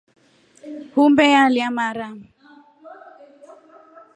[0.93, 2.07] Humbe yelya mara.